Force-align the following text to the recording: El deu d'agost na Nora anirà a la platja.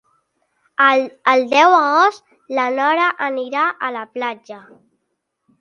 El 1.33 1.43
deu 1.51 1.75
d'agost 1.75 2.25
na 2.59 2.65
Nora 2.79 3.13
anirà 3.29 3.69
a 3.89 3.93
la 3.99 4.05
platja. 4.17 4.63